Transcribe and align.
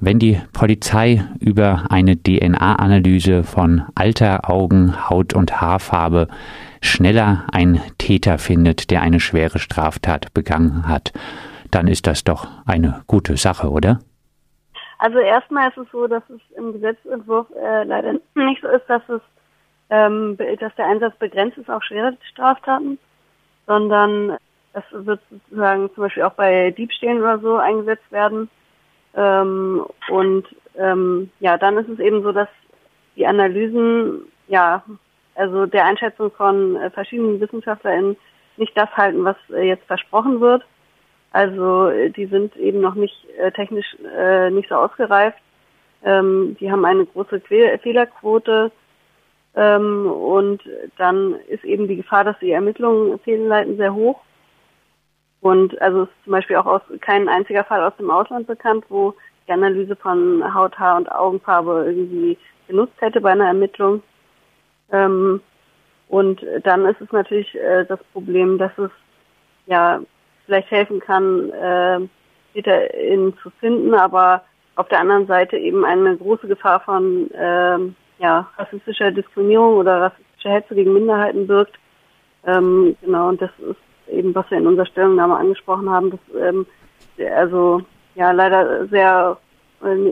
wenn 0.00 0.18
die 0.18 0.40
Polizei 0.52 1.24
über 1.38 1.84
eine 1.90 2.16
DNA-Analyse 2.16 3.44
von 3.44 3.84
Alter, 3.94 4.48
Augen, 4.48 5.08
Haut 5.08 5.34
und 5.34 5.60
Haarfarbe 5.60 6.28
schneller 6.82 7.46
einen 7.52 7.80
Täter 7.98 8.38
findet, 8.38 8.90
der 8.90 9.02
eine 9.02 9.20
schwere 9.20 9.58
Straftat 9.58 10.32
begangen 10.32 10.88
hat, 10.88 11.12
dann 11.70 11.86
ist 11.86 12.06
das 12.06 12.24
doch 12.24 12.48
eine 12.66 13.02
gute 13.06 13.36
Sache, 13.36 13.70
oder? 13.70 14.00
Also 14.98 15.18
erstmal 15.18 15.68
ist 15.70 15.78
es 15.78 15.86
so, 15.92 16.06
dass 16.06 16.22
es 16.28 16.40
im 16.56 16.72
Gesetzentwurf 16.72 17.46
äh, 17.50 17.84
leider 17.84 18.14
nicht 18.34 18.62
so 18.62 18.68
ist, 18.68 18.88
dass 18.88 19.02
es 19.08 19.20
ähm, 19.90 20.36
dass 20.36 20.74
der 20.76 20.86
Einsatz 20.86 21.16
begrenzt 21.16 21.58
ist 21.58 21.68
auf 21.68 21.82
schwere 21.82 22.16
Straftaten, 22.30 22.98
sondern 23.66 24.36
das 24.72 24.84
wird 24.90 25.20
sozusagen 25.30 25.90
zum 25.94 26.04
Beispiel 26.04 26.22
auch 26.22 26.34
bei 26.34 26.70
Diebstählen 26.70 27.20
oder 27.20 27.40
so 27.40 27.56
eingesetzt 27.56 28.10
werden. 28.10 28.48
Ähm, 29.14 29.84
und 30.08 30.46
ähm, 30.76 31.30
ja, 31.40 31.58
dann 31.58 31.78
ist 31.78 31.88
es 31.88 31.98
eben 31.98 32.22
so, 32.22 32.32
dass 32.32 32.48
die 33.16 33.26
Analysen 33.26 34.22
ja 34.48 34.82
also 35.34 35.66
der 35.66 35.86
Einschätzung 35.86 36.30
von 36.32 36.76
äh, 36.76 36.90
verschiedenen 36.90 37.40
WissenschaftlerInnen 37.40 38.16
nicht 38.56 38.76
das 38.76 38.90
halten, 38.96 39.24
was 39.24 39.36
äh, 39.50 39.66
jetzt 39.66 39.86
versprochen 39.86 40.40
wird. 40.40 40.64
Also 41.32 41.88
äh, 41.88 42.10
die 42.10 42.26
sind 42.26 42.56
eben 42.56 42.80
noch 42.80 42.94
nicht 42.94 43.26
äh, 43.38 43.50
technisch 43.52 43.96
äh, 44.16 44.50
nicht 44.50 44.68
so 44.68 44.74
ausgereift. 44.74 45.38
Ähm, 46.04 46.56
die 46.60 46.70
haben 46.70 46.84
eine 46.84 47.06
große 47.06 47.40
que 47.40 47.78
Fehlerquote 47.78 48.70
ähm, 49.54 50.06
und 50.10 50.62
dann 50.98 51.36
ist 51.48 51.64
eben 51.64 51.88
die 51.88 51.96
Gefahr, 51.96 52.24
dass 52.24 52.38
die 52.38 52.52
Ermittlungen 52.52 53.18
fehlleiten, 53.20 53.76
sehr 53.76 53.94
hoch. 53.94 54.20
Und 55.40 55.80
also 55.80 56.02
ist 56.02 56.10
zum 56.24 56.32
Beispiel 56.32 56.56
auch 56.56 56.66
aus, 56.66 56.82
kein 57.00 57.28
einziger 57.28 57.64
Fall 57.64 57.82
aus 57.82 57.96
dem 57.98 58.10
Ausland 58.10 58.46
bekannt, 58.46 58.84
wo 58.88 59.14
die 59.46 59.52
Analyse 59.52 59.96
von 59.96 60.42
Haut, 60.54 60.78
Haar 60.78 60.96
und 60.96 61.10
Augenfarbe 61.10 61.84
irgendwie 61.86 62.36
genutzt 62.68 63.00
hätte 63.00 63.20
bei 63.20 63.32
einer 63.32 63.46
Ermittlung. 63.46 64.02
Ähm, 64.92 65.40
und 66.08 66.44
dann 66.64 66.84
ist 66.86 67.00
es 67.00 67.10
natürlich 67.12 67.54
äh, 67.54 67.84
das 67.86 68.00
Problem, 68.12 68.58
dass 68.58 68.76
es 68.78 68.90
ja 69.66 70.00
vielleicht 70.44 70.70
helfen 70.70 71.00
kann, 71.00 71.50
äh, 71.50 72.00
TäterInnen 72.54 73.36
zu 73.42 73.50
finden, 73.60 73.94
aber 73.94 74.42
auf 74.76 74.88
der 74.88 75.00
anderen 75.00 75.26
Seite 75.26 75.56
eben 75.56 75.84
eine 75.84 76.16
große 76.16 76.48
Gefahr 76.48 76.80
von 76.80 77.30
äh, 77.30 77.78
ja, 78.18 78.48
rassistischer 78.56 79.10
Diskriminierung 79.10 79.76
oder 79.76 80.00
rassistischer 80.00 80.50
Hetze 80.50 80.74
gegen 80.74 80.92
Minderheiten 80.92 81.46
birgt. 81.46 81.78
Ähm, 82.44 82.96
genau, 83.00 83.28
und 83.28 83.40
das 83.40 83.50
ist 83.58 83.76
eben, 84.20 84.34
was 84.34 84.50
wir 84.50 84.58
in 84.58 84.66
unserer 84.66 84.86
Stellungnahme 84.86 85.36
angesprochen 85.36 85.90
haben, 85.90 86.10
dass 86.10 86.20
ähm, 86.38 86.66
also 87.34 87.82
ja 88.14 88.30
leider 88.32 88.86
sehr 88.88 89.36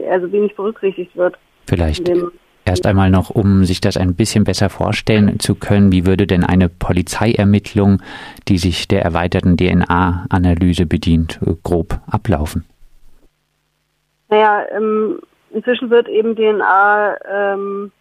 also 0.09 0.31
wenig 0.31 0.55
berücksichtigt 0.55 1.15
wird. 1.15 1.37
Vielleicht 1.67 2.09
erst 2.65 2.85
einmal 2.87 3.11
noch, 3.11 3.29
um 3.29 3.65
sich 3.65 3.81
das 3.81 3.97
ein 3.97 4.15
bisschen 4.15 4.43
besser 4.43 4.69
vorstellen 4.69 5.39
zu 5.39 5.55
können, 5.55 5.91
wie 5.91 6.05
würde 6.05 6.25
denn 6.25 6.43
eine 6.43 6.69
Polizeiermittlung, 6.69 8.01
die 8.47 8.57
sich 8.57 8.87
der 8.87 9.03
erweiterten 9.03 9.57
DNA-Analyse 9.57 10.85
bedient, 10.85 11.39
grob 11.63 11.99
ablaufen? 12.09 12.65
Naja, 14.29 14.65
ähm, 14.75 15.19
inzwischen 15.51 15.89
wird 15.89 16.07
eben 16.07 16.35
DNA 16.35 17.15
ähm, 17.27 17.91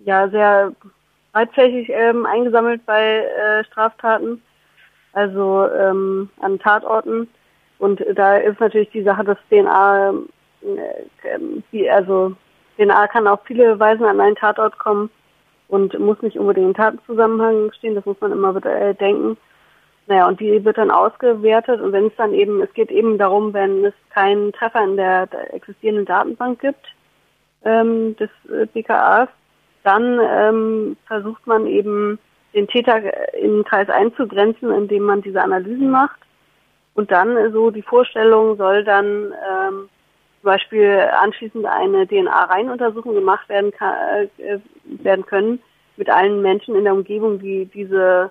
ja 0.00 0.28
sehr 0.28 0.72
breitflächig 1.32 1.90
ähm, 1.90 2.26
eingesammelt 2.26 2.84
bei 2.86 3.24
äh, 3.24 3.64
Straftaten, 3.64 4.42
also 5.12 5.68
ähm, 5.70 6.30
an 6.40 6.58
Tatorten. 6.58 7.28
Und 7.78 8.04
da 8.14 8.36
ist 8.36 8.60
natürlich 8.60 8.90
die 8.90 9.02
Sache, 9.02 9.24
dass 9.24 9.38
DNA, 9.50 10.14
äh, 10.62 11.88
also 11.90 12.34
DNA 12.76 13.06
kann 13.08 13.26
auf 13.26 13.40
viele 13.44 13.78
Weisen 13.78 14.04
an 14.04 14.20
einen 14.20 14.36
Tatort 14.36 14.78
kommen 14.78 15.10
und 15.68 15.98
muss 15.98 16.20
nicht 16.22 16.38
unbedingt 16.38 16.68
im 16.68 16.74
Tatenzusammenhang 16.74 17.72
stehen, 17.72 17.94
das 17.94 18.06
muss 18.06 18.20
man 18.20 18.32
immer 18.32 18.56
äh, 18.64 18.94
denken. 18.94 19.36
Naja, 20.06 20.26
und 20.26 20.40
die 20.40 20.64
wird 20.64 20.78
dann 20.78 20.90
ausgewertet 20.90 21.82
und 21.82 21.92
wenn 21.92 22.06
es 22.06 22.16
dann 22.16 22.32
eben, 22.32 22.62
es 22.62 22.72
geht 22.72 22.90
eben 22.90 23.18
darum, 23.18 23.52
wenn 23.52 23.84
es 23.84 23.94
keinen 24.08 24.52
Treffer 24.52 24.82
in 24.82 24.96
der, 24.96 25.26
der 25.26 25.52
existierenden 25.52 26.06
Datenbank 26.06 26.60
gibt 26.60 26.86
ähm, 27.64 28.16
des 28.16 28.30
äh, 28.50 28.64
BKAs, 28.66 29.28
dann 29.84 30.18
ähm, 30.22 30.96
versucht 31.06 31.46
man 31.46 31.66
eben 31.66 32.18
den 32.54 32.66
Täter 32.68 33.34
in 33.34 33.56
den 33.56 33.64
Kreis 33.64 33.88
einzugrenzen, 33.88 34.70
indem 34.72 35.04
man 35.04 35.22
diese 35.22 35.42
Analysen 35.42 35.90
macht. 35.90 36.18
Und 36.94 37.10
dann 37.10 37.36
äh, 37.36 37.50
so 37.50 37.70
die 37.70 37.82
Vorstellung 37.82 38.56
soll 38.56 38.84
dann 38.84 39.32
ähm, 39.32 39.88
zum 40.40 40.44
Beispiel 40.44 41.08
anschließend 41.20 41.66
eine 41.66 42.06
DNA-Reihenuntersuchung 42.06 43.14
gemacht 43.14 43.48
werden, 43.48 43.70
kann, 43.72 44.28
äh, 44.38 44.58
werden 44.84 45.26
können 45.26 45.60
mit 45.96 46.08
allen 46.10 46.42
Menschen 46.42 46.74
in 46.76 46.84
der 46.84 46.94
Umgebung, 46.94 47.38
die 47.38 47.66
diese, 47.66 48.30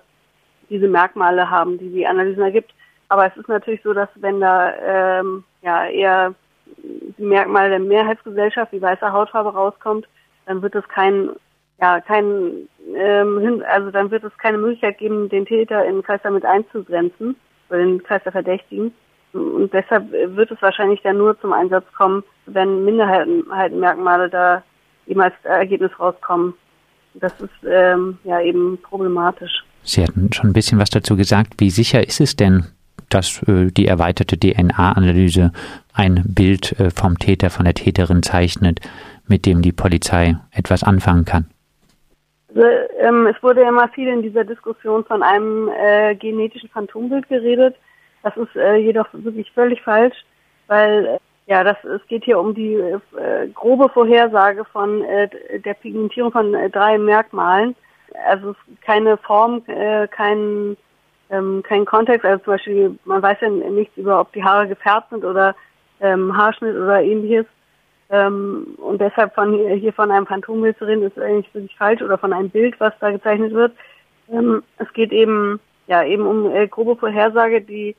diese 0.70 0.88
Merkmale 0.88 1.48
haben, 1.48 1.78
die 1.78 1.90
die 1.90 2.06
Analysen 2.06 2.42
ergibt. 2.42 2.72
Aber 3.08 3.26
es 3.26 3.36
ist 3.36 3.48
natürlich 3.48 3.82
so, 3.82 3.92
dass 3.92 4.08
wenn 4.16 4.40
da 4.40 4.72
ähm, 5.20 5.44
ja 5.62 5.86
eher 5.86 6.34
die 6.82 7.22
Merkmale 7.22 7.70
der 7.70 7.80
Mehrheitsgesellschaft, 7.80 8.72
wie 8.72 8.82
weiße 8.82 9.12
Hautfarbe 9.12 9.52
rauskommt, 9.52 10.06
dann 10.46 10.62
wird 10.62 10.74
es 10.74 10.86
kein, 10.88 11.30
ja, 11.80 12.00
kein, 12.00 12.68
ähm, 12.94 13.62
also 13.68 13.90
dann 13.90 14.10
wird 14.10 14.24
es 14.24 14.36
keine 14.38 14.58
Möglichkeit 14.58 14.98
geben, 14.98 15.28
den 15.28 15.46
Täter 15.46 15.84
in 15.84 15.96
den 15.96 16.02
Kreis 16.02 16.20
damit 16.22 16.44
einzugrenzen 16.44 17.36
oder 17.68 17.78
den 17.78 18.02
Kreis 18.02 18.22
Verdächtigen. 18.22 18.92
Und 19.32 19.72
deshalb 19.72 20.10
wird 20.10 20.50
es 20.50 20.60
wahrscheinlich 20.62 21.02
dann 21.02 21.18
nur 21.18 21.38
zum 21.40 21.52
Einsatz 21.52 21.84
kommen, 21.96 22.24
wenn 22.46 22.84
Minderheitenmerkmale 22.84 24.30
da 24.30 24.62
eben 25.06 25.20
als 25.20 25.34
Ergebnis 25.44 25.92
rauskommen. 26.00 26.54
Das 27.14 27.32
ist 27.40 27.50
ähm, 27.68 28.18
ja 28.24 28.40
eben 28.40 28.78
problematisch. 28.82 29.64
Sie 29.82 30.02
hatten 30.02 30.32
schon 30.32 30.50
ein 30.50 30.52
bisschen 30.52 30.78
was 30.78 30.90
dazu 30.90 31.16
gesagt. 31.16 31.54
Wie 31.58 31.70
sicher 31.70 32.06
ist 32.06 32.20
es 32.20 32.36
denn, 32.36 32.66
dass 33.08 33.42
äh, 33.44 33.70
die 33.70 33.86
erweiterte 33.86 34.38
DNA-Analyse 34.38 35.52
ein 35.92 36.22
Bild 36.26 36.78
äh, 36.80 36.90
vom 36.90 37.18
Täter, 37.18 37.50
von 37.50 37.64
der 37.64 37.74
Täterin 37.74 38.22
zeichnet, 38.22 38.80
mit 39.26 39.46
dem 39.46 39.62
die 39.62 39.72
Polizei 39.72 40.36
etwas 40.52 40.82
anfangen 40.82 41.24
kann? 41.24 41.46
Also, 42.48 42.62
ähm, 42.98 43.26
es 43.26 43.42
wurde 43.42 43.62
ja 43.62 43.68
immer 43.68 43.88
viel 43.88 44.08
in 44.08 44.22
dieser 44.22 44.44
Diskussion 44.44 45.04
von 45.04 45.22
einem 45.22 45.68
äh, 45.68 46.14
genetischen 46.14 46.68
Phantombild 46.70 47.28
geredet. 47.28 47.76
Das 48.22 48.36
ist 48.36 48.56
äh, 48.56 48.76
jedoch 48.76 49.06
wirklich 49.12 49.50
völlig 49.52 49.82
falsch, 49.82 50.16
weil 50.66 51.06
äh, 51.06 51.18
ja, 51.46 51.64
das, 51.64 51.76
es 51.84 52.06
geht 52.08 52.24
hier 52.24 52.38
um 52.38 52.54
die 52.54 52.74
äh, 52.74 53.48
grobe 53.54 53.88
Vorhersage 53.88 54.64
von 54.66 55.02
äh, 55.04 55.28
der 55.60 55.74
Pigmentierung 55.74 56.32
von 56.32 56.54
äh, 56.54 56.68
drei 56.70 56.98
Merkmalen. 56.98 57.74
Also 58.26 58.54
keine 58.80 59.18
Form, 59.18 59.62
kein, 60.10 60.76
ähm, 61.30 61.62
kein 61.62 61.84
Kontext. 61.84 62.24
Also 62.24 62.42
zum 62.42 62.54
Beispiel, 62.54 62.98
man 63.04 63.22
weiß 63.22 63.36
ja 63.42 63.50
nichts 63.50 63.96
über, 63.98 64.18
ob 64.20 64.32
die 64.32 64.42
Haare 64.42 64.66
gefärbt 64.66 65.10
sind 65.10 65.24
oder 65.24 65.54
ähm, 66.00 66.34
Haarschnitt 66.34 66.74
oder 66.74 67.02
ähnliches. 67.02 67.44
Ähm, 68.10 68.74
und 68.78 69.00
deshalb 69.00 69.34
von 69.34 69.52
hier, 69.52 69.74
hier 69.74 69.92
von 69.92 70.10
einem 70.10 70.26
reden, 70.26 71.02
ist 71.02 71.18
eigentlich 71.18 71.52
wirklich 71.54 71.76
falsch 71.76 72.00
oder 72.02 72.16
von 72.16 72.32
einem 72.32 72.50
Bild, 72.50 72.78
was 72.80 72.94
da 73.00 73.10
gezeichnet 73.10 73.52
wird. 73.52 73.72
Ähm, 74.30 74.62
es 74.78 74.90
geht 74.92 75.12
eben 75.12 75.60
ja 75.86 76.04
eben 76.04 76.26
um 76.26 76.50
äh, 76.50 76.66
grobe 76.68 76.96
Vorhersage, 76.96 77.60
die 77.60 77.96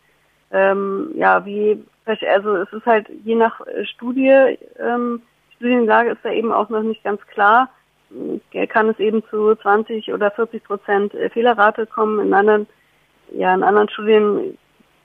ähm, 0.52 1.12
ja, 1.16 1.46
wie, 1.46 1.84
also 2.06 2.56
es 2.56 2.74
ist 2.74 2.86
halt 2.86 3.08
je 3.24 3.36
nach 3.36 3.62
äh, 3.68 3.86
Studie, 3.86 4.58
ähm, 4.80 5.22
Studienlage 5.56 6.12
ist 6.12 6.24
da 6.24 6.31
eben 6.31 6.52
auch 6.52 6.70
noch 6.70 6.81
nicht 6.81 7.03
ganz 7.03 7.22
klar. 7.28 7.70
Äh, 8.53 8.66
kann 8.68 8.90
es 8.90 9.00
eben 9.00 9.24
zu 9.30 9.56
20 9.56 10.12
oder 10.14 10.31
40 10.31 10.64
Prozent 10.64 11.14
äh, 11.14 11.30
Fehlerrate 11.30 11.86
kommen. 11.86 12.20
In 12.26 12.34
anderen, 12.34 12.68
ja, 13.31 13.53
in 13.53 13.64
anderen 13.64 13.90
Studien, 13.90 14.58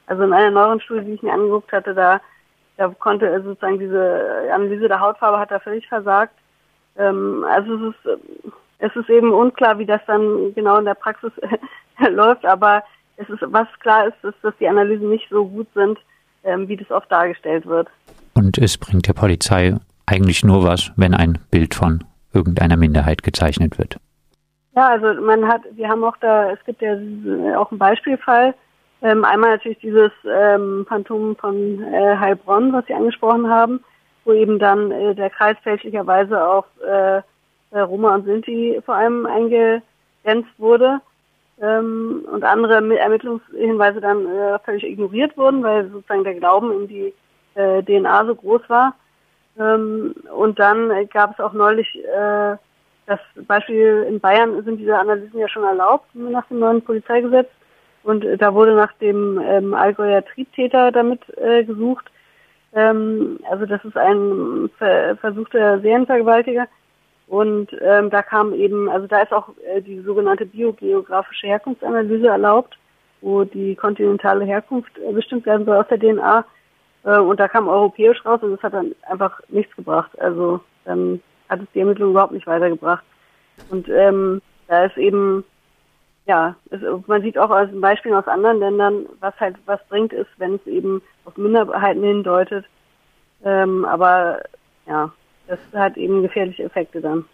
also 0.06 0.22
in 0.22 0.32
einer 0.32 0.50
neueren 0.50 0.80
Studie, 0.80 1.04
die 1.04 1.12
ich 1.14 1.22
mir 1.22 1.32
angeguckt 1.32 1.72
hatte, 1.72 1.94
da, 1.94 2.20
da 2.76 2.88
konnte 2.88 3.42
sozusagen 3.42 3.78
diese 3.78 4.48
Analyse 4.52 4.88
der 4.88 5.00
Hautfarbe 5.00 5.38
hat 5.38 5.50
da 5.50 5.58
völlig 5.58 5.86
versagt. 5.86 6.34
Ähm, 6.96 7.44
also 7.48 7.88
es 7.88 7.94
ist, 7.94 8.20
es 8.78 8.96
ist 8.96 9.10
eben 9.10 9.32
unklar, 9.32 9.78
wie 9.78 9.86
das 9.86 10.00
dann 10.06 10.54
genau 10.54 10.78
in 10.78 10.84
der 10.84 10.94
Praxis 10.94 11.32
läuft, 12.10 12.44
aber 12.44 12.82
es 13.16 13.28
ist, 13.28 13.42
was 13.46 13.68
klar 13.80 14.08
ist, 14.08 14.24
ist, 14.24 14.36
dass 14.42 14.54
die 14.58 14.68
Analysen 14.68 15.08
nicht 15.08 15.28
so 15.30 15.46
gut 15.46 15.68
sind, 15.74 15.98
ähm, 16.42 16.68
wie 16.68 16.76
das 16.76 16.90
oft 16.90 17.10
dargestellt 17.10 17.66
wird. 17.66 17.88
Und 18.34 18.58
es 18.58 18.76
bringt 18.76 19.06
der 19.06 19.12
Polizei 19.12 19.76
eigentlich 20.06 20.44
nur 20.44 20.64
was, 20.64 20.92
wenn 20.96 21.14
ein 21.14 21.38
Bild 21.50 21.74
von 21.74 22.04
irgendeiner 22.32 22.76
Minderheit 22.76 23.22
gezeichnet 23.22 23.78
wird. 23.78 23.96
Ja, 24.76 24.88
also 24.88 25.20
man 25.20 25.46
hat, 25.46 25.62
wir 25.72 25.88
haben 25.88 26.02
auch 26.02 26.16
da, 26.16 26.50
es 26.50 26.58
gibt 26.66 26.82
ja 26.82 26.94
auch 27.56 27.70
einen 27.70 27.78
Beispielfall. 27.78 28.54
Ähm, 29.04 29.22
einmal 29.22 29.50
natürlich 29.50 29.78
dieses 29.80 30.10
ähm, 30.24 30.86
Phantom 30.88 31.36
von 31.36 31.82
äh, 31.82 32.16
Heilbronn, 32.16 32.72
was 32.72 32.86
Sie 32.86 32.94
angesprochen 32.94 33.50
haben, 33.50 33.84
wo 34.24 34.32
eben 34.32 34.58
dann 34.58 34.90
äh, 34.90 35.14
der 35.14 35.28
Kreis 35.28 35.58
fälschlicherweise 35.62 36.42
auf 36.42 36.64
äh, 36.80 37.20
Roma 37.78 38.14
und 38.14 38.24
Sinti 38.24 38.80
vor 38.82 38.94
allem 38.94 39.26
eingegrenzt 39.26 40.58
wurde 40.58 41.00
ähm, 41.60 42.24
und 42.32 42.44
andere 42.44 42.76
Ermittlungshinweise 42.96 44.00
dann 44.00 44.26
äh, 44.26 44.58
völlig 44.60 44.84
ignoriert 44.84 45.36
wurden, 45.36 45.62
weil 45.62 45.90
sozusagen 45.90 46.24
der 46.24 46.34
Glauben 46.34 46.72
in 46.72 46.88
die 46.88 47.14
äh, 47.56 47.82
DNA 47.82 48.24
so 48.24 48.34
groß 48.34 48.62
war. 48.68 48.94
Ähm, 49.58 50.14
und 50.34 50.58
dann 50.58 50.90
gab 51.10 51.32
es 51.34 51.44
auch 51.44 51.52
neulich 51.52 51.94
äh, 52.04 52.56
das 53.06 53.20
Beispiel 53.46 54.06
in 54.08 54.18
Bayern 54.18 54.64
sind 54.64 54.78
diese 54.78 54.96
Analysen 54.96 55.38
ja 55.38 55.48
schon 55.48 55.64
erlaubt 55.64 56.06
nach 56.14 56.46
dem 56.46 56.60
neuen 56.60 56.80
Polizeigesetz. 56.80 57.50
Und 58.04 58.24
äh, 58.24 58.36
da 58.36 58.54
wurde 58.54 58.74
nach 58.74 58.92
dem 58.94 59.40
ähm, 59.42 59.74
Allgäuer 59.74 60.24
Triebtäter 60.24 60.92
damit 60.92 61.20
äh, 61.38 61.64
gesucht. 61.64 62.06
Ähm, 62.74 63.40
also 63.50 63.66
das 63.66 63.84
ist 63.84 63.96
ein 63.96 64.70
ver 64.78 65.16
versuchter 65.16 65.80
Serienvergewaltiger. 65.80 66.68
Und 67.26 67.68
ähm, 67.80 68.10
da 68.10 68.22
kam 68.22 68.52
eben, 68.52 68.88
also 68.88 69.06
da 69.06 69.22
ist 69.22 69.32
auch 69.32 69.48
äh, 69.66 69.80
die 69.80 70.00
sogenannte 70.00 70.44
biogeografische 70.44 71.46
Herkunftsanalyse 71.46 72.28
erlaubt, 72.28 72.76
wo 73.22 73.44
die 73.44 73.74
kontinentale 73.74 74.44
Herkunft 74.44 74.96
äh, 74.98 75.12
bestimmt 75.12 75.46
werden 75.46 75.64
soll 75.64 75.78
aus 75.78 75.88
der 75.88 75.98
DNA. 75.98 76.44
Äh, 77.04 77.18
und 77.18 77.40
da 77.40 77.48
kam 77.48 77.68
europäisch 77.68 78.24
raus 78.26 78.40
und 78.42 78.52
das 78.52 78.62
hat 78.62 78.74
dann 78.74 78.94
einfach 79.08 79.40
nichts 79.48 79.74
gebracht. 79.74 80.10
Also 80.20 80.60
dann 80.84 81.22
hat 81.48 81.60
es 81.60 81.66
die 81.74 81.80
Ermittlung 81.80 82.10
überhaupt 82.10 82.32
nicht 82.32 82.46
weitergebracht. 82.46 83.04
Und 83.70 83.88
ähm, 83.88 84.42
da 84.68 84.84
ist 84.84 84.96
eben, 84.98 85.44
ja, 86.26 86.56
man 87.06 87.22
sieht 87.22 87.38
auch 87.38 87.50
aus 87.50 87.68
Beispielen 87.72 88.14
aus 88.14 88.26
anderen 88.26 88.58
Ländern, 88.58 89.06
was 89.20 89.38
halt 89.38 89.56
was 89.66 89.80
bringt 89.88 90.12
ist, 90.12 90.30
wenn 90.38 90.54
es 90.54 90.66
eben 90.66 91.02
auf 91.24 91.36
Minderheiten 91.36 92.02
hindeutet. 92.02 92.64
Ähm, 93.44 93.84
aber 93.84 94.40
ja, 94.86 95.12
das 95.46 95.58
hat 95.74 95.96
eben 95.96 96.22
gefährliche 96.22 96.64
Effekte 96.64 97.00
dann. 97.00 97.24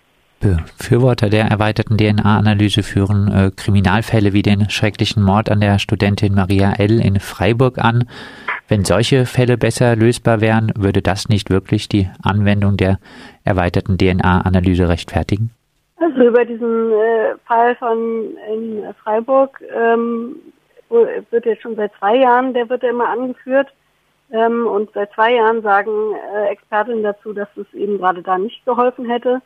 Befürworter 0.41 1.29
der 1.29 1.45
erweiterten 1.45 1.99
DNA-Analyse 1.99 2.83
führen 2.83 3.31
äh, 3.31 3.51
Kriminalfälle 3.55 4.33
wie 4.33 4.43
den 4.43 4.71
schrecklichen 4.71 5.23
Mord 5.23 5.51
an 5.51 5.61
der 5.61 5.79
Studentin 5.79 6.35
Maria 6.35 6.73
L. 6.73 6.99
in 6.99 7.21
Freiburg 7.21 7.79
an. 7.79 8.09
Wenn 8.67 8.85
solche 8.85 9.27
Fälle 9.27 9.59
besser 9.59 9.97
lösbar 9.97 10.41
wären, 10.41 10.73
würde 10.77 11.03
das 11.03 11.29
nicht 11.29 11.51
wirklich 11.51 11.89
die 11.89 12.09
Anwendung 12.23 12.79
der 12.79 12.99
erweiterten 13.45 13.99
DNA-Analyse 13.99 14.89
rechtfertigen? 14.89 15.51
Also 16.01 16.23
über 16.23 16.47
diesen 16.47 16.93
äh, 16.93 17.37
Fall 17.47 17.77
von 17.77 18.35
in 18.51 18.83
Freiburg 19.03 19.63
ähm, 19.71 20.37
wird 20.89 21.45
jetzt 21.45 21.63
schon 21.63 21.77
seit 21.77 21.93
zwei 21.99 22.17
Jahren, 22.17 22.55
der 22.55 22.69
wird 22.71 22.83
ja 22.83 22.89
immer 22.89 23.09
angeführt. 23.09 23.69
Ähm, 24.33 24.67
und 24.67 24.91
seit 24.95 25.13
zwei 25.13 25.35
Jahren 25.35 25.61
sagen 25.61 25.91
äh, 26.35 26.47
Expertinnen 26.49 27.03
dazu, 27.03 27.35
dass 27.35 27.49
es 27.57 27.73
eben 27.75 27.99
gerade 27.99 28.23
da 28.23 28.39
nicht 28.39 28.65
geholfen 28.65 29.11
hätte. 29.11 29.43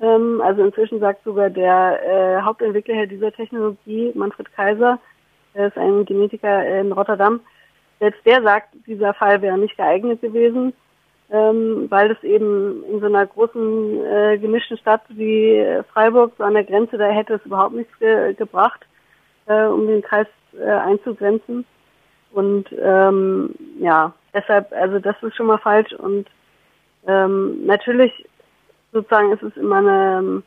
Ähm, 0.00 0.40
also 0.40 0.64
inzwischen 0.64 0.98
sagt 0.98 1.24
sogar 1.24 1.50
der 1.50 2.00
äh, 2.02 2.42
Hauptentwickler 2.42 3.06
dieser 3.06 3.30
Technologie, 3.30 4.12
Manfred 4.14 4.50
Kaiser, 4.54 4.98
er 5.52 5.66
ist 5.66 5.76
ein 5.76 6.06
Genetiker 6.06 6.66
in 6.80 6.92
Rotterdam, 6.92 7.40
selbst 8.00 8.24
der 8.24 8.42
sagt, 8.42 8.68
dieser 8.86 9.12
Fall 9.12 9.42
wäre 9.42 9.58
nicht 9.58 9.76
geeignet 9.76 10.22
gewesen, 10.22 10.72
ähm, 11.32 11.86
weil 11.90 12.10
es 12.10 12.22
eben 12.22 12.84
in 12.84 13.00
so 13.00 13.06
einer 13.06 13.26
großen 13.26 14.04
äh, 14.04 14.38
gemischten 14.38 14.76
Stadt 14.76 15.00
wie 15.08 15.64
Freiburg, 15.92 16.32
so 16.36 16.44
an 16.44 16.54
der 16.54 16.64
Grenze, 16.64 16.98
da 16.98 17.06
hätte 17.06 17.34
es 17.34 17.46
überhaupt 17.46 17.74
nichts 17.74 17.98
ge 17.98 18.34
gebracht, 18.34 18.86
äh, 19.46 19.64
um 19.64 19.86
den 19.86 20.02
Kreis 20.02 20.26
äh, 20.58 20.70
einzugrenzen. 20.70 21.64
Und 22.32 22.66
ähm, 22.78 23.54
ja, 23.80 24.12
deshalb, 24.34 24.72
also 24.72 24.98
das 24.98 25.16
ist 25.22 25.34
schon 25.34 25.46
mal 25.46 25.58
falsch 25.58 25.92
und 25.94 26.26
ähm, 27.06 27.66
natürlich 27.66 28.12
sozusagen 28.92 29.32
ist 29.32 29.42
es 29.42 29.56
immer 29.56 29.78
eine 29.78 30.42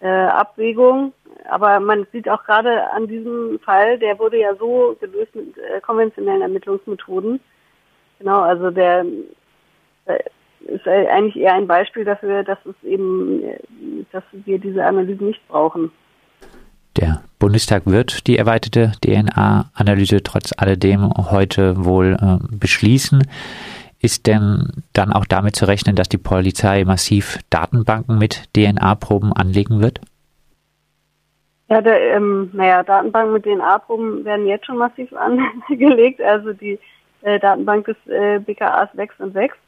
äh, 0.00 0.08
Abwägung, 0.08 1.12
aber 1.48 1.78
man 1.78 2.06
sieht 2.12 2.28
auch 2.28 2.44
gerade 2.44 2.90
an 2.90 3.06
diesem 3.06 3.58
Fall, 3.60 3.98
der 3.98 4.18
wurde 4.18 4.38
ja 4.38 4.54
so 4.56 4.96
gelöst 5.00 5.34
mit 5.34 5.56
äh, 5.58 5.80
konventionellen 5.80 6.42
Ermittlungsmethoden. 6.42 7.40
Genau, 8.18 8.40
also 8.40 8.70
der 8.70 9.00
äh, 9.00 9.06
ist 10.66 10.88
eigentlich 10.88 11.36
eher 11.36 11.54
ein 11.54 11.66
Beispiel 11.66 12.04
dafür, 12.04 12.42
dass 12.42 12.58
es 12.64 12.74
eben, 12.82 13.42
dass 14.12 14.24
wir 14.32 14.58
diese 14.58 14.84
Analyse 14.84 15.24
nicht 15.24 15.46
brauchen. 15.48 15.90
Der 16.96 17.22
Bundestag 17.38 17.86
wird 17.86 18.26
die 18.28 18.38
erweiterte 18.38 18.92
DNA-Analyse 19.04 20.22
trotz 20.22 20.52
alledem 20.56 21.10
heute 21.30 21.84
wohl 21.84 22.16
äh, 22.20 22.38
beschließen. 22.56 23.26
Ist 24.00 24.26
denn 24.26 24.68
dann 24.92 25.12
auch 25.12 25.24
damit 25.24 25.56
zu 25.56 25.66
rechnen, 25.66 25.96
dass 25.96 26.08
die 26.08 26.18
Polizei 26.18 26.84
massiv 26.84 27.38
Datenbanken 27.50 28.18
mit 28.18 28.44
DNA-Proben 28.54 29.32
anlegen 29.32 29.82
wird? 29.82 30.00
Ja, 31.68 31.80
der, 31.80 32.14
ähm, 32.14 32.50
naja, 32.52 32.82
Datenbanken 32.82 33.32
mit 33.32 33.44
DNA-Proben 33.44 34.24
werden 34.24 34.46
jetzt 34.46 34.66
schon 34.66 34.76
massiv 34.76 35.12
angelegt. 35.68 36.20
Also 36.20 36.52
die 36.52 36.78
äh, 37.22 37.40
Datenbank 37.40 37.86
des 37.86 37.96
äh, 38.06 38.38
BKAs 38.38 38.90
wächst 38.92 39.18
und 39.20 39.34
wächst. 39.34 39.58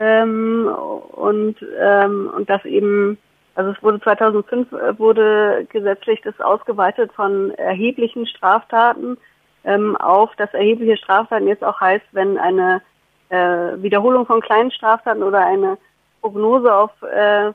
Ähm, 0.00 0.66
und, 1.12 1.56
ähm, 1.78 2.30
und 2.34 2.50
das 2.50 2.64
eben 2.64 3.18
also 3.54 3.72
es 3.72 3.82
wurde 3.82 4.00
2005 4.00 4.72
äh, 4.72 4.98
wurde 4.98 5.66
gesetzlich 5.70 6.20
das 6.22 6.40
ausgeweitet 6.40 7.12
von 7.12 7.50
erheblichen 7.52 8.26
Straftaten 8.26 9.18
ähm, 9.64 9.96
auf, 9.96 10.34
dass 10.36 10.54
erhebliche 10.54 10.96
Straftaten 10.96 11.46
jetzt 11.46 11.64
auch 11.64 11.80
heißt, 11.80 12.06
wenn 12.12 12.38
eine 12.38 12.80
äh, 13.28 13.36
Wiederholung 13.82 14.24
von 14.24 14.40
kleinen 14.40 14.70
Straftaten 14.70 15.22
oder 15.22 15.44
eine 15.44 15.76
Prognose 16.20 16.74
auf 16.74 16.90
äh, 17.02 17.52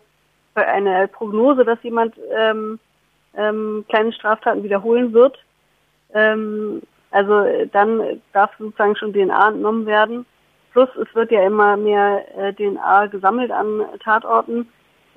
eine 0.54 1.08
Prognose, 1.08 1.66
dass 1.66 1.82
jemand 1.84 2.16
ähm, 2.32 2.80
ähm, 3.36 3.84
kleine 3.90 4.14
Straftaten 4.14 4.64
wiederholen 4.64 5.14
wird. 5.14 5.38
Ähm, 6.14 6.82
also 7.12 7.46
dann 7.72 8.22
darf 8.32 8.52
sozusagen 8.58 8.96
schon 8.96 9.12
DNA 9.14 9.50
entnommen 9.50 9.86
werden. 9.86 10.26
Plus 10.76 10.90
es 10.98 11.16
wird 11.16 11.32
ja 11.32 11.42
immer 11.46 11.78
mehr 11.78 12.26
äh, 12.38 12.54
DNA 12.54 13.06
gesammelt 13.06 13.50
an 13.50 13.82
Tatorten. 14.04 14.68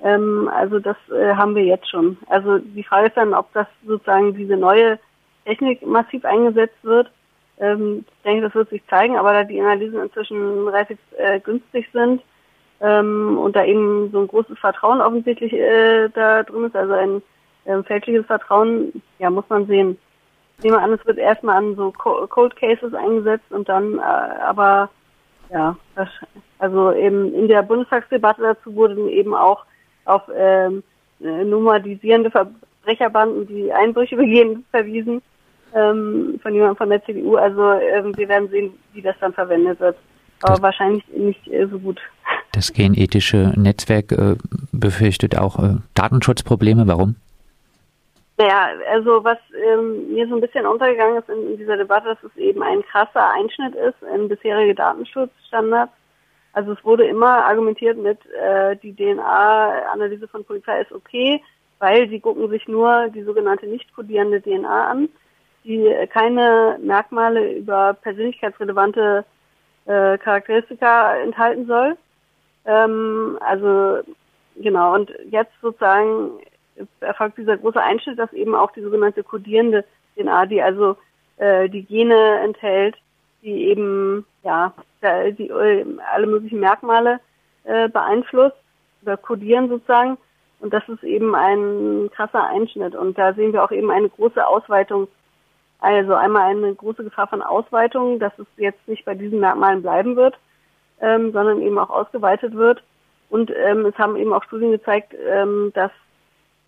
Ähm, 0.01 0.49
also 0.55 0.79
das 0.79 0.95
äh, 1.09 1.35
haben 1.35 1.53
wir 1.53 1.65
jetzt 1.65 1.89
schon. 1.89 2.17
Also 2.27 2.59
die 2.59 2.85
Frage 2.85 3.07
ist 3.07 3.17
dann, 3.17 3.33
ob 3.33 3.51
das 3.51 3.67
sozusagen 3.85 4.33
diese 4.33 4.55
neue 4.55 4.97
Technik 5.43 5.85
massiv 5.85 6.23
eingesetzt 6.23 6.77
wird. 6.83 7.11
Ähm, 7.59 8.05
ich 8.07 8.23
denke, 8.23 8.43
das 8.43 8.55
wird 8.55 8.69
sich 8.69 8.87
zeigen, 8.87 9.17
aber 9.17 9.33
da 9.33 9.43
die 9.43 9.59
Analysen 9.59 9.99
inzwischen 9.99 10.65
relativ 10.69 10.97
äh, 11.17 11.41
günstig 11.41 11.89
sind 11.91 12.21
ähm, 12.79 13.37
und 13.37 13.53
da 13.57 13.65
eben 13.65 14.11
so 14.13 14.21
ein 14.21 14.27
großes 14.27 14.57
Vertrauen 14.59 15.01
offensichtlich 15.01 15.51
äh, 15.51 16.07
da 16.07 16.43
drin 16.43 16.67
ist, 16.67 16.75
also 16.77 16.93
ein 16.93 17.21
äh, 17.65 17.83
fälschliches 17.83 18.25
Vertrauen, 18.27 19.01
ja, 19.17 19.29
muss 19.29 19.49
man 19.49 19.67
sehen. 19.67 19.97
Ich 20.57 20.63
nehme 20.63 20.79
an, 20.79 20.93
es 20.93 21.05
wird 21.05 21.17
erstmal 21.17 21.57
an 21.57 21.75
so 21.75 21.91
Cold 21.91 22.55
Cases 22.55 22.93
eingesetzt 22.93 23.51
und 23.51 23.67
dann 23.67 23.97
äh, 23.97 24.01
aber 24.01 24.89
ja, 25.51 25.75
also 26.59 26.93
eben 26.93 27.33
in 27.33 27.47
der 27.47 27.63
Bundestagsdebatte 27.63 28.41
dazu 28.41 28.75
wurden 28.75 29.07
eben 29.09 29.33
auch 29.33 29.65
auf 30.05 30.23
ähm, 30.35 30.83
äh, 31.21 31.43
nomadisierende 31.43 32.31
Verbrecherbanden, 32.31 33.47
die 33.47 33.71
Einbrüche 33.71 34.15
begehen, 34.17 34.65
verwiesen 34.71 35.21
ähm, 35.73 36.39
von 36.41 36.53
jemandem 36.53 36.77
von 36.77 36.89
der 36.89 37.03
CDU. 37.05 37.35
Also 37.35 37.73
ähm, 37.73 38.15
wir 38.17 38.27
werden 38.27 38.49
sehen, 38.49 38.73
wie 38.93 39.01
das 39.01 39.15
dann 39.19 39.33
verwendet 39.33 39.79
wird. 39.79 39.97
Aber 40.41 40.53
das 40.53 40.61
wahrscheinlich 40.61 41.03
nicht 41.09 41.47
äh, 41.47 41.67
so 41.67 41.79
gut. 41.79 41.99
Das 42.53 42.73
genethische 42.73 43.53
Netzwerk 43.57 44.11
äh, 44.11 44.35
befürchtet 44.71 45.37
auch 45.37 45.61
äh, 45.61 45.75
Datenschutzprobleme. 45.93 46.87
Warum? 46.87 47.15
Naja, 48.39 48.69
also 48.89 49.23
was 49.23 49.37
ähm, 49.53 50.13
mir 50.13 50.27
so 50.27 50.35
ein 50.35 50.41
bisschen 50.41 50.65
untergegangen 50.65 51.17
ist 51.17 51.29
in, 51.29 51.51
in, 51.51 51.57
dieser 51.57 51.77
Debatte, 51.77 52.07
dass 52.07 52.23
es 52.23 52.35
eben 52.37 52.63
ein 52.63 52.81
krasser 52.83 53.31
Einschnitt 53.31 53.75
ist 53.75 54.01
in 54.13 54.27
bisherige 54.29 54.73
Datenschutzstandards 54.73 55.91
also 56.53 56.73
es 56.73 56.83
wurde 56.83 57.05
immer 57.05 57.45
argumentiert 57.45 57.97
mit, 57.97 58.19
äh, 58.33 58.75
die 58.77 58.95
DNA-Analyse 58.95 60.27
von 60.27 60.43
Polizei 60.43 60.81
ist 60.81 60.91
okay, 60.91 61.41
weil 61.77 62.09
sie 62.09 62.19
gucken 62.19 62.49
sich 62.49 62.67
nur 62.67 63.09
die 63.09 63.23
sogenannte 63.23 63.67
nicht 63.67 63.93
kodierende 63.95 64.41
DNA 64.41 64.89
an, 64.89 65.09
die 65.63 65.93
keine 66.11 66.77
Merkmale 66.81 67.53
über 67.53 67.93
persönlichkeitsrelevante 67.93 69.25
äh, 69.85 70.17
Charakteristika 70.17 71.17
enthalten 71.17 71.67
soll. 71.67 71.97
Ähm, 72.65 73.37
also 73.41 73.99
genau, 74.57 74.95
und 74.95 75.13
jetzt 75.29 75.53
sozusagen 75.61 76.31
erfolgt 76.99 77.37
dieser 77.37 77.57
große 77.57 77.81
Einschnitt, 77.81 78.19
dass 78.19 78.31
eben 78.33 78.55
auch 78.55 78.71
die 78.71 78.81
sogenannte 78.81 79.23
kodierende 79.23 79.85
DNA, 80.15 80.45
die 80.45 80.61
also 80.61 80.97
äh, 81.37 81.69
die 81.69 81.83
Gene 81.83 82.39
enthält, 82.39 82.95
die 83.41 83.67
eben 83.67 84.25
ja 84.43 84.73
die 85.01 85.47
äh, 85.47 85.85
alle 86.11 86.27
möglichen 86.27 86.59
Merkmale 86.59 87.19
äh, 87.63 87.87
beeinflusst 87.87 88.57
oder 89.01 89.17
kodieren 89.17 89.69
sozusagen. 89.69 90.17
Und 90.59 90.73
das 90.73 90.87
ist 90.89 91.03
eben 91.03 91.35
ein 91.35 92.09
krasser 92.13 92.43
Einschnitt. 92.43 92.95
Und 92.95 93.17
da 93.17 93.33
sehen 93.33 93.53
wir 93.53 93.63
auch 93.63 93.71
eben 93.71 93.91
eine 93.91 94.09
große 94.09 94.45
Ausweitung. 94.45 95.07
Also 95.79 96.13
einmal 96.13 96.51
eine 96.51 96.75
große 96.75 97.05
Gefahr 97.05 97.27
von 97.27 97.41
Ausweitung, 97.41 98.19
dass 98.19 98.37
es 98.37 98.47
jetzt 98.57 98.85
nicht 98.87 99.05
bei 99.05 99.15
diesen 99.15 99.39
Merkmalen 99.39 99.81
bleiben 99.81 100.17
wird, 100.17 100.37
ähm, 100.99 101.31
sondern 101.31 101.61
eben 101.61 101.79
auch 101.79 101.89
ausgeweitet 101.89 102.53
wird. 102.53 102.83
Und 103.29 103.51
ähm, 103.55 103.85
es 103.85 103.97
haben 103.97 104.17
eben 104.17 104.33
auch 104.33 104.43
Studien 104.43 104.71
gezeigt, 104.71 105.15
ähm, 105.25 105.71
dass 105.73 105.91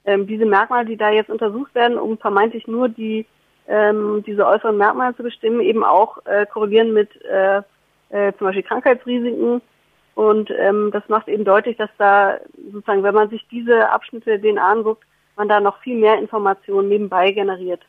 ähm, 0.05 0.27
diese 0.27 0.46
Merkmale, 0.46 0.86
die 0.86 0.98
da 0.98 1.10
jetzt 1.10 1.29
untersucht 1.29 1.74
werden, 1.75 1.98
um 1.98 2.17
vermeintlich 2.17 2.67
nur 2.67 2.89
die 2.89 3.25
ähm, 3.67 4.24
diese 4.25 4.46
äußeren 4.46 4.77
Merkmale 4.77 5.15
zu 5.15 5.24
bestimmen, 5.24 5.62
eben 5.62 5.84
auch 5.84 6.17
äh, 6.25 6.46
korrelieren 6.46 6.93
mit 6.93 7.10
äh, 7.24 7.62
äh, 8.10 8.34
zum 8.38 8.48
Beispiel 8.48 8.63
Krankheitsrisiken 8.63 9.62
Und 10.15 10.51
ähm, 10.58 10.89
das 10.91 11.08
macht 11.08 11.27
eben 11.27 11.46
deutlich, 11.46 11.77
dass 11.77 11.89
da 11.98 12.38
sozusagen, 12.72 13.03
wenn 13.03 13.15
man 13.15 13.29
sich 13.29 13.48
diese 13.50 13.89
Abschnitte 13.89 14.39
den 14.39 14.58
anguckt, 14.58 15.03
man 15.38 15.48
da 15.48 15.60
noch 15.60 15.79
viel 15.81 15.98
mehr 15.98 16.17
Informationen 16.17 16.89
nebenbei 16.89 17.31
generiert. 17.31 17.81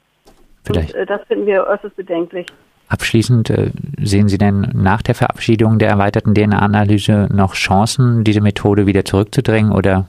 Vielleicht. 0.65 0.95
Und, 0.95 1.01
äh, 1.01 1.07
das 1.07 1.23
finden 1.27 1.47
wir 1.47 1.67
äußerst 1.67 1.97
bedenklich. 1.97 2.47
Abschließend, 2.89 3.51
äh, 3.51 3.71
sehen 3.99 4.29
Sie 4.29 4.39
denn 4.39 4.71
nach 4.75 5.01
der 5.03 5.15
Verabschiedung 5.15 5.79
der 5.79 5.89
erweiterten 5.89 6.35
DNA-Analyse 6.35 7.29
noch 7.33 7.55
Chancen, 7.55 8.23
diese 8.23 8.43
Methode 8.43 8.87
wieder 8.87 9.05
zurückzudrängen 9.05 9.73
oder 9.73 10.09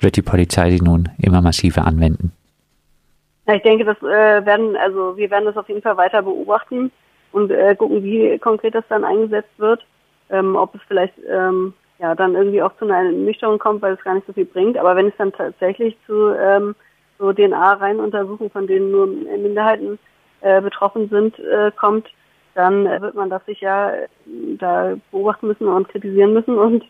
wird 0.00 0.16
die 0.16 0.22
Polizei 0.22 0.70
sie 0.70 0.80
nun 0.80 1.10
immer 1.18 1.42
massiver 1.42 1.86
anwenden? 1.86 2.32
Ich 3.46 3.62
denke, 3.62 3.84
das 3.84 3.98
äh, 3.98 4.46
werden, 4.46 4.74
also 4.76 5.16
wir 5.18 5.30
werden 5.30 5.44
das 5.44 5.56
auf 5.56 5.68
jeden 5.68 5.82
Fall 5.82 5.98
weiter 5.98 6.22
beobachten 6.22 6.90
und 7.32 7.50
äh, 7.50 7.74
gucken, 7.76 8.02
wie 8.02 8.38
konkret 8.38 8.74
das 8.74 8.84
dann 8.88 9.04
eingesetzt 9.04 9.58
wird. 9.58 9.84
Ähm, 10.30 10.56
ob 10.56 10.74
es 10.74 10.80
vielleicht 10.88 11.14
ähm, 11.30 11.74
ja 11.98 12.14
dann 12.14 12.34
irgendwie 12.34 12.62
auch 12.62 12.74
zu 12.78 12.86
einer 12.86 13.10
Nüchterung 13.10 13.58
kommt, 13.58 13.82
weil 13.82 13.94
es 13.94 14.04
gar 14.04 14.14
nicht 14.14 14.26
so 14.26 14.32
viel 14.32 14.46
bringt. 14.46 14.78
Aber 14.78 14.96
wenn 14.96 15.08
es 15.08 15.16
dann 15.18 15.32
tatsächlich 15.32 15.96
zu 16.06 16.34
ähm, 16.34 16.74
so 17.18 17.32
DNA-Reihenuntersuchungen, 17.32 18.50
von 18.50 18.66
denen 18.66 18.90
nur 18.90 19.06
Minderheiten 19.06 19.98
äh, 20.44 20.60
betroffen 20.60 21.08
sind, 21.08 21.38
äh, 21.38 21.70
kommt, 21.74 22.06
dann 22.54 22.84
wird 22.84 23.14
man 23.14 23.30
das 23.30 23.44
sicher 23.46 24.04
äh, 24.04 24.08
da 24.58 24.94
beobachten 25.10 25.48
müssen 25.48 25.66
und 25.66 25.88
kritisieren 25.88 26.34
müssen 26.34 26.56
und 26.58 26.84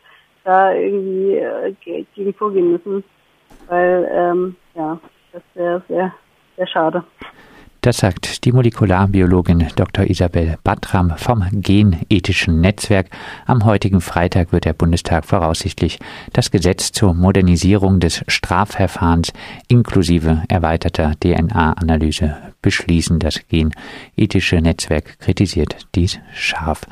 da 0.44 0.72
irgendwie 0.72 1.36
äh, 1.36 2.04
gegen 2.14 2.34
vorgehen 2.34 2.72
müssen. 2.72 3.04
Weil, 3.68 4.08
ähm, 4.12 4.56
ja, 4.74 4.98
das 5.32 5.42
wäre 5.54 5.82
sehr, 5.88 6.12
sehr 6.56 6.66
schade. 6.66 7.04
Das 7.84 7.98
sagt 7.98 8.46
die 8.46 8.52
Molekularbiologin 8.52 9.66
Dr. 9.76 10.08
Isabel 10.08 10.56
Batram 10.64 11.18
vom 11.18 11.44
Genethischen 11.52 12.62
Netzwerk. 12.62 13.08
Am 13.44 13.66
heutigen 13.66 14.00
Freitag 14.00 14.52
wird 14.52 14.64
der 14.64 14.72
Bundestag 14.72 15.26
voraussichtlich 15.26 15.98
das 16.32 16.50
Gesetz 16.50 16.92
zur 16.92 17.12
Modernisierung 17.12 18.00
des 18.00 18.24
Strafverfahrens 18.26 19.34
inklusive 19.68 20.44
erweiterter 20.48 21.12
DNA-Analyse 21.20 22.38
beschließen. 22.62 23.18
Das 23.18 23.40
Genethische 23.48 24.62
Netzwerk 24.62 25.18
kritisiert 25.18 25.86
dies 25.94 26.20
scharf. 26.32 26.86